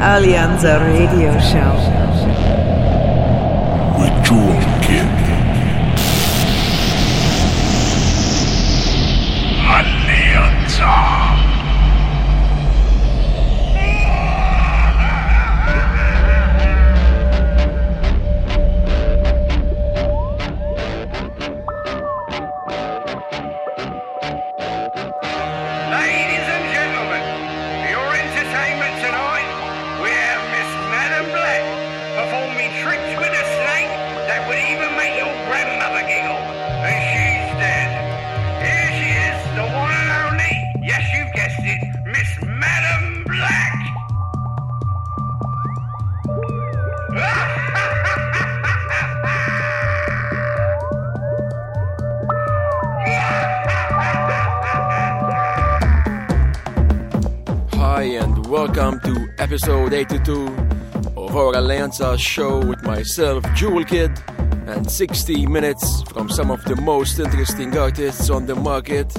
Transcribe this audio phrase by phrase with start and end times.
[0.00, 1.74] Alianza Radio Show.
[3.98, 5.08] With Jewel Kid.
[9.68, 11.27] Alianza.
[61.88, 64.10] Our show with myself, Jewel Kid,
[64.66, 69.10] and 60 minutes from some of the most interesting artists on the market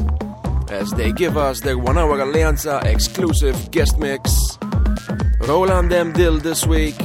[0.70, 4.58] as they give us their one hour Alianza exclusive guest mix.
[5.42, 6.14] Roland M.
[6.14, 6.96] Dill this week,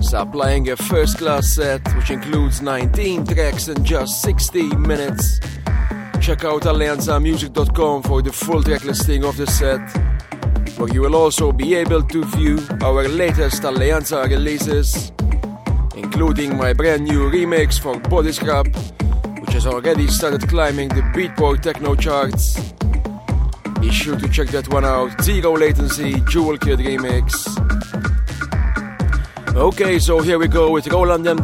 [0.00, 5.38] supplying a first class set which includes 19 tracks in just 60 minutes.
[6.20, 9.80] Check out alianzamusic.com for the full track listing of the set
[10.92, 15.12] you will also be able to view our latest Alianza releases,
[15.96, 18.66] including my brand new remix for Body Scrap,
[19.40, 22.58] which has already started climbing the Beatport techno charts.
[23.80, 27.32] Be sure to check that one out, Zero Latency Jewel Kid remix.
[29.54, 31.38] Okay, so here we go with Roland M.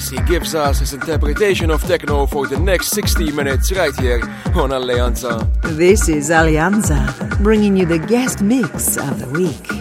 [0.00, 4.22] As he gives us his interpretation of techno for the next 60 minutes right here
[4.54, 5.46] on Alianza.
[5.76, 7.04] This is Alianza,
[7.42, 9.79] bringing you the guest mix of the week.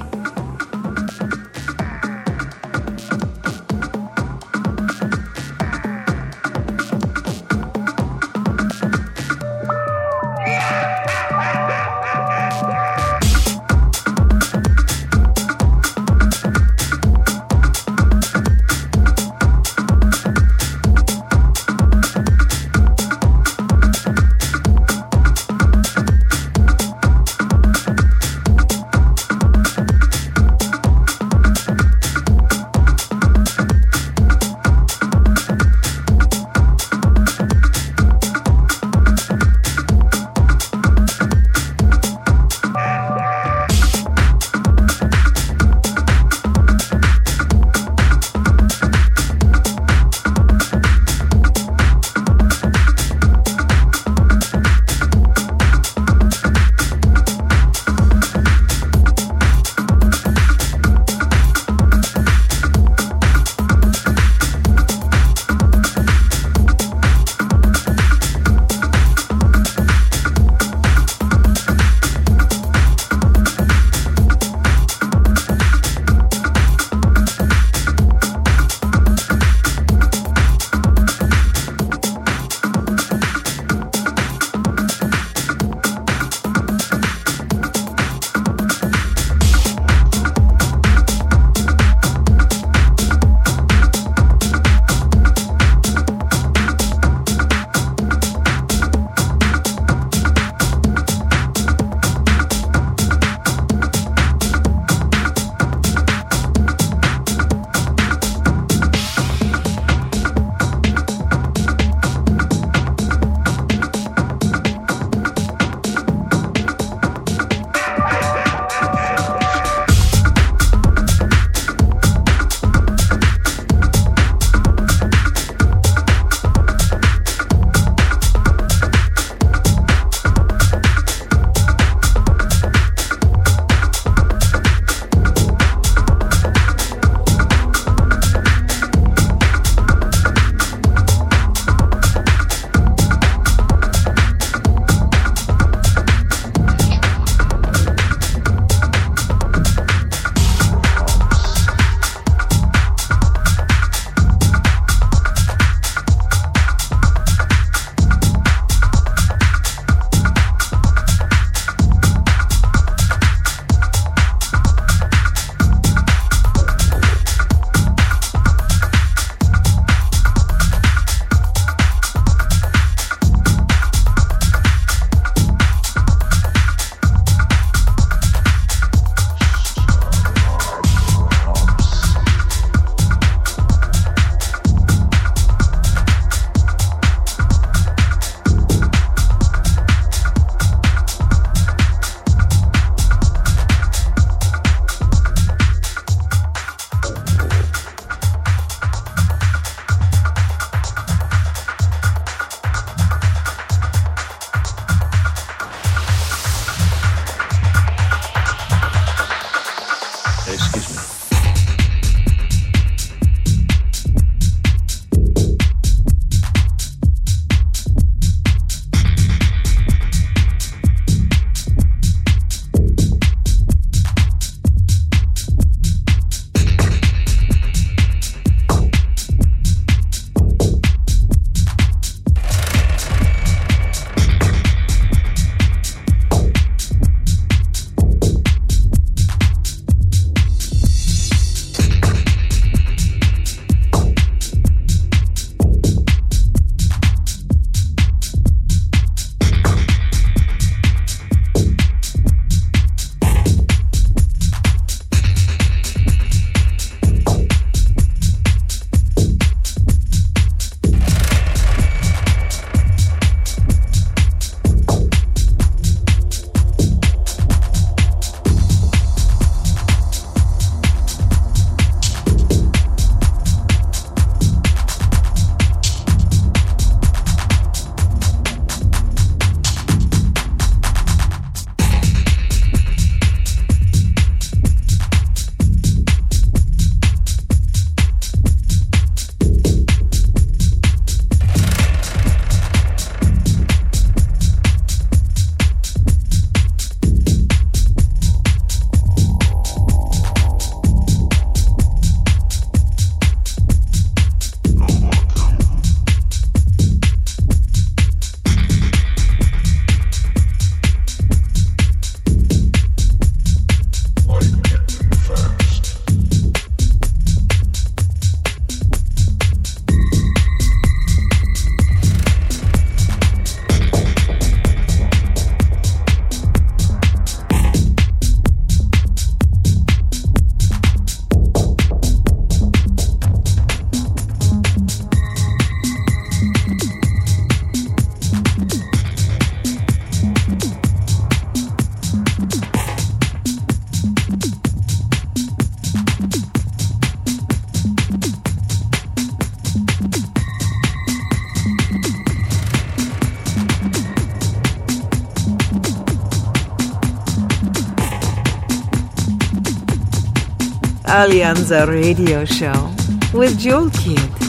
[361.19, 362.95] Alianza Radio Show
[363.33, 364.48] with Jewel Kid.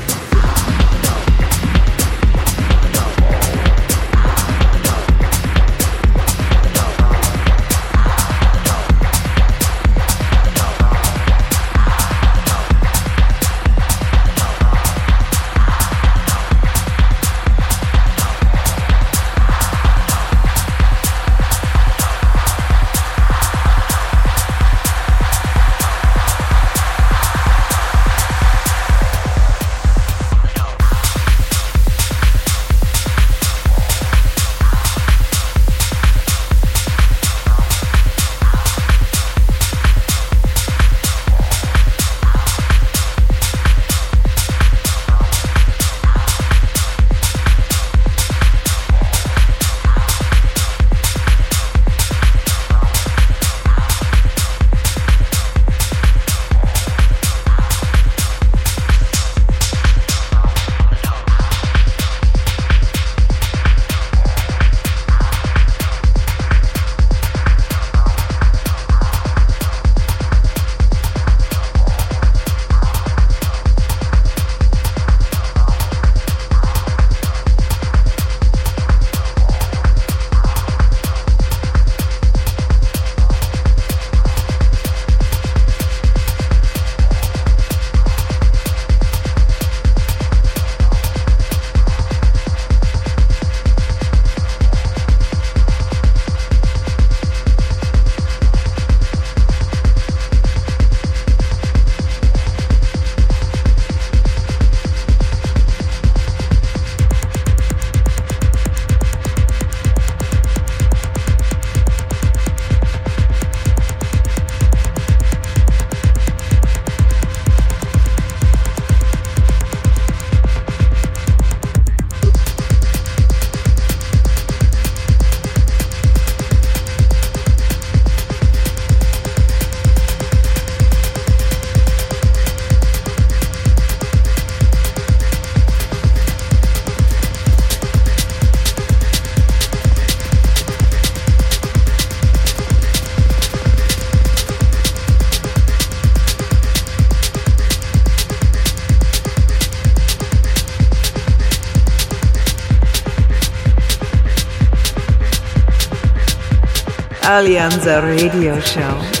[157.41, 159.20] Alleanza Radio Show.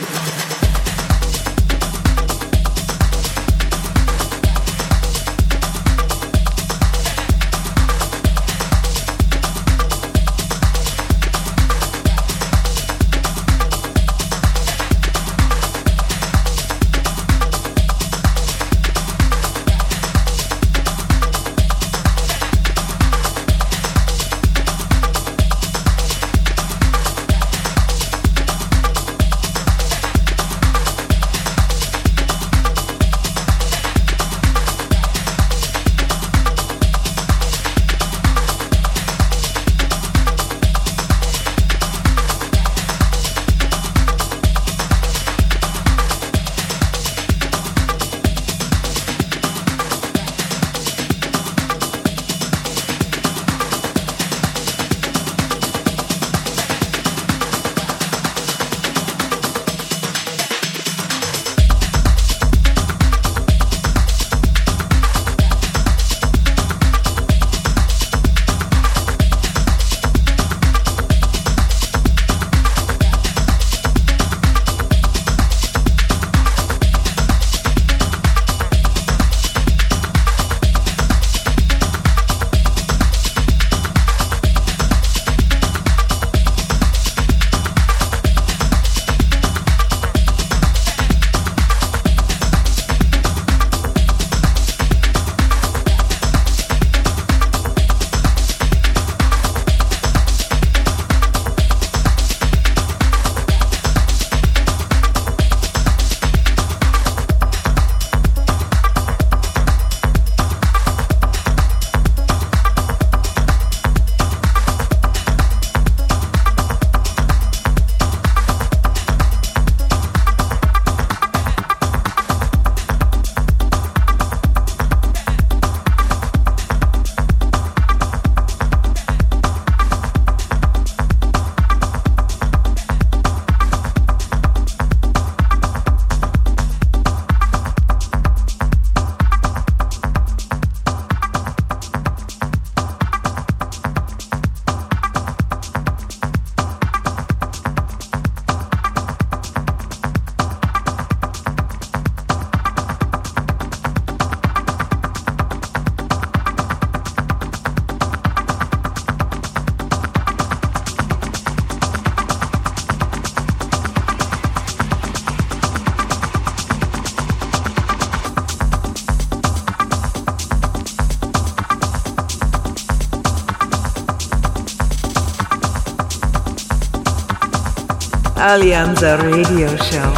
[178.51, 180.11] Alleanza Radio Show.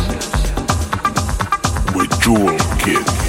[1.94, 3.23] with Jewel Kid.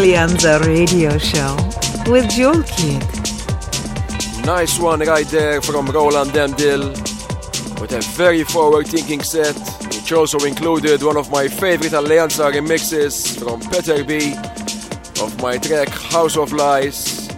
[0.00, 1.54] Alleanza Radio Show
[2.10, 3.04] with Jewel Kid.
[4.46, 6.88] Nice one right there from Roland Demdil
[7.78, 9.54] with a very forward thinking set.
[9.84, 14.32] which also included one of my favorite Alleanza remixes from Peter B
[15.22, 17.28] of my track House of Lies.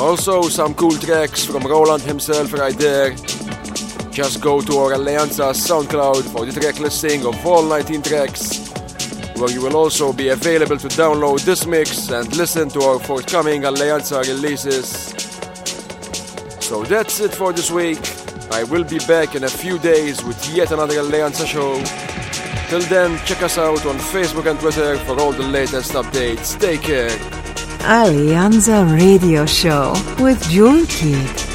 [0.00, 3.14] Also some cool tracks from Roland himself right there.
[4.10, 8.55] Just go to our Alleanza SoundCloud for the track listing of all 19 tracks,
[9.38, 13.62] where you will also be available to download this mix and listen to our forthcoming
[13.62, 14.88] Alleanza releases.
[16.64, 17.98] So that's it for this week.
[18.50, 21.82] I will be back in a few days with yet another Alleanza show.
[22.68, 26.58] Till then, check us out on Facebook and Twitter for all the latest updates.
[26.58, 27.10] Take care.
[27.80, 30.42] Alleanza Radio Show with
[30.88, 31.45] Kid.